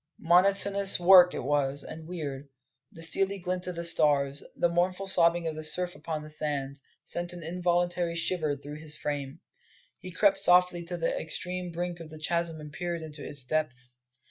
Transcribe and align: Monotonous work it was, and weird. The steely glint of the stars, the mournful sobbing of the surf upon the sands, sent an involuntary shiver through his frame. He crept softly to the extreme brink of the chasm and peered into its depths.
Monotonous 0.17 0.99
work 0.99 1.35
it 1.35 1.43
was, 1.43 1.83
and 1.83 2.07
weird. 2.07 2.49
The 2.91 3.03
steely 3.03 3.37
glint 3.37 3.67
of 3.67 3.75
the 3.75 3.83
stars, 3.83 4.43
the 4.55 4.67
mournful 4.67 5.05
sobbing 5.05 5.45
of 5.45 5.53
the 5.55 5.63
surf 5.63 5.93
upon 5.93 6.23
the 6.23 6.29
sands, 6.31 6.81
sent 7.03 7.33
an 7.33 7.43
involuntary 7.43 8.15
shiver 8.15 8.57
through 8.57 8.79
his 8.79 8.97
frame. 8.97 9.41
He 9.99 10.09
crept 10.09 10.39
softly 10.43 10.81
to 10.85 10.97
the 10.97 11.15
extreme 11.21 11.71
brink 11.71 11.99
of 11.99 12.09
the 12.09 12.17
chasm 12.17 12.59
and 12.59 12.73
peered 12.73 13.03
into 13.03 13.23
its 13.23 13.45
depths. 13.45 13.99